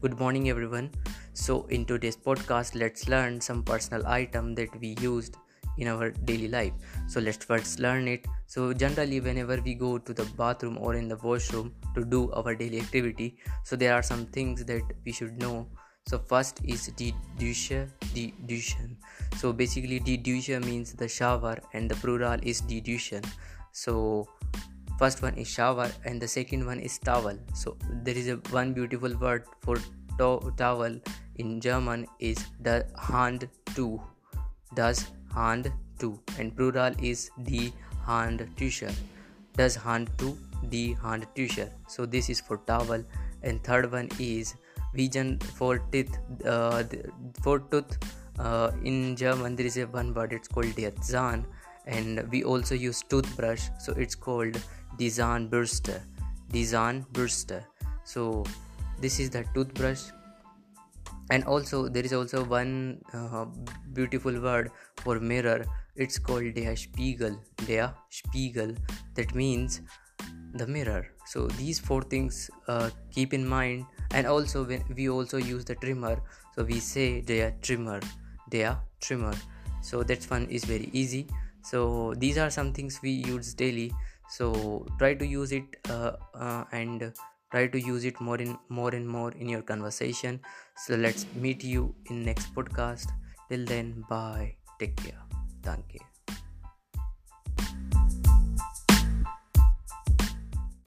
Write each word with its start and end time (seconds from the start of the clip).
Good 0.00 0.16
morning, 0.20 0.48
everyone. 0.48 0.92
So, 1.32 1.66
in 1.70 1.84
today's 1.84 2.16
podcast, 2.16 2.76
let's 2.76 3.08
learn 3.08 3.40
some 3.40 3.64
personal 3.64 4.06
item 4.06 4.54
that 4.54 4.68
we 4.80 4.94
used 5.00 5.36
in 5.76 5.88
our 5.88 6.10
daily 6.10 6.46
life. 6.46 6.72
So, 7.08 7.18
let's 7.18 7.44
first 7.44 7.80
learn 7.80 8.06
it. 8.06 8.24
So, 8.46 8.72
generally, 8.72 9.18
whenever 9.18 9.60
we 9.60 9.74
go 9.74 9.98
to 9.98 10.14
the 10.14 10.24
bathroom 10.36 10.78
or 10.80 10.94
in 10.94 11.08
the 11.08 11.16
washroom 11.16 11.74
to 11.96 12.04
do 12.04 12.30
our 12.30 12.54
daily 12.54 12.78
activity, 12.78 13.38
so 13.64 13.74
there 13.74 13.92
are 13.92 14.04
some 14.04 14.26
things 14.26 14.64
that 14.66 14.82
we 15.04 15.10
should 15.10 15.36
know. 15.40 15.66
So, 16.06 16.20
first 16.20 16.60
is 16.62 16.86
the 16.96 17.12
douche. 17.36 17.72
So, 19.36 19.52
basically, 19.52 19.98
douche 19.98 20.50
means 20.60 20.92
the 20.92 21.08
shower, 21.08 21.58
and 21.72 21.90
the 21.90 21.96
plural 21.96 22.38
is 22.40 22.60
douche. 22.60 23.14
So, 23.72 24.28
first 24.98 25.22
one 25.22 25.34
is 25.34 25.48
shower 25.48 25.90
and 26.04 26.20
the 26.20 26.28
second 26.28 26.66
one 26.66 26.80
is 26.80 26.98
towel. 26.98 27.38
So 27.54 27.76
there 28.04 28.16
is 28.16 28.28
a 28.28 28.36
one 28.50 28.72
beautiful 28.72 29.16
word 29.16 29.44
for 29.60 29.76
to- 30.18 30.52
towel 30.56 30.98
in 31.36 31.60
german 31.60 32.06
is 32.18 32.46
the 32.60 32.86
hand 32.96 33.48
to. 33.74 34.00
Does 34.74 35.06
hand 35.34 35.72
to. 36.00 36.20
And 36.38 36.56
plural 36.56 36.94
is 37.02 37.30
the 37.38 37.72
Handtücher 38.06 38.92
does 39.56 39.74
hand 39.76 40.10
to 40.18 40.36
the 40.70 40.94
Handtücher 40.94 41.70
so 41.88 42.06
this 42.06 42.28
is 42.30 42.40
for 42.40 42.58
towel. 42.58 43.04
And 43.42 43.62
third 43.62 43.92
one 43.92 44.08
is 44.18 44.54
vision 44.94 45.38
for 45.38 45.78
teeth 45.92 46.18
uh, 46.44 46.82
for 47.42 47.60
tooth 47.60 47.98
uh, 48.38 48.70
in 48.82 49.14
german 49.16 49.54
there 49.54 49.66
is 49.66 49.76
a 49.76 49.86
one 49.86 50.14
word 50.14 50.32
it's 50.32 50.48
called 50.48 50.74
der 50.76 50.92
zahn 51.02 51.44
and 51.88 52.22
we 52.30 52.44
also 52.44 52.74
use 52.74 53.02
toothbrush. 53.02 53.68
So 53.78 53.92
it's 53.92 54.14
called 54.14 54.60
Zahnbürste. 55.06 56.02
Zahnbürste. 56.52 57.64
So 58.04 58.44
this 59.00 59.20
is 59.20 59.30
the 59.30 59.44
toothbrush. 59.54 60.10
And 61.30 61.44
also 61.44 61.88
there 61.88 62.04
is 62.04 62.12
also 62.12 62.42
one 62.44 63.00
uh, 63.12 63.44
beautiful 63.92 64.40
word 64.40 64.70
for 64.96 65.20
mirror. 65.20 65.64
It's 65.94 66.18
called 66.18 66.54
der 66.54 66.74
spiegel. 66.76 67.38
Der 67.66 67.92
spiegel. 68.08 68.74
That 69.14 69.34
means 69.34 69.82
the 70.54 70.66
mirror. 70.66 71.06
So 71.26 71.48
these 71.48 71.78
four 71.78 72.02
things 72.02 72.50
uh, 72.66 72.90
keep 73.10 73.34
in 73.34 73.46
mind. 73.46 73.84
And 74.12 74.26
also 74.26 74.64
when 74.64 74.82
we 74.96 75.10
also 75.10 75.36
use 75.36 75.64
the 75.64 75.74
trimmer. 75.74 76.22
So 76.54 76.64
we 76.64 76.80
say 76.80 77.20
der 77.20 77.52
trimmer. 77.60 78.00
Der 78.50 78.78
trimmer. 79.00 79.34
So 79.82 80.02
that 80.02 80.24
one 80.30 80.46
is 80.48 80.64
very 80.64 80.88
easy. 80.92 81.26
So 81.62 82.14
these 82.16 82.38
are 82.38 82.48
some 82.48 82.72
things 82.72 83.00
we 83.02 83.10
use 83.10 83.52
daily 83.52 83.92
so 84.28 84.86
try 84.98 85.14
to 85.14 85.26
use 85.26 85.52
it 85.52 85.64
uh, 85.88 86.12
uh, 86.34 86.64
and 86.72 87.12
try 87.50 87.66
to 87.66 87.80
use 87.80 88.04
it 88.04 88.20
more 88.20 88.36
in 88.36 88.58
more 88.68 88.94
and 88.94 89.08
more 89.08 89.32
in 89.32 89.48
your 89.48 89.62
conversation. 89.62 90.40
So 90.76 90.96
let's 90.96 91.26
meet 91.34 91.64
you 91.64 91.94
in 92.06 92.22
next 92.24 92.54
podcast. 92.54 93.08
Till 93.48 93.64
then 93.64 94.04
bye. 94.08 94.56
Take 94.78 94.96
care. 94.96 95.22
Thank 95.62 95.94
you 95.94 96.17